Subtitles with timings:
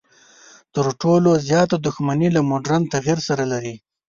[0.73, 3.75] تر ټولو زیاته دښمني له مډرن تعبیر سره لري.